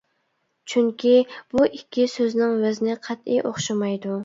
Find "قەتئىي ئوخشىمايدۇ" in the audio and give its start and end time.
3.07-4.19